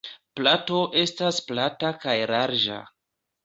Plato 0.39 0.79
estas 1.03 1.39
plata 1.51 1.95
kaj 2.07 2.19
larĝa. 2.35 2.83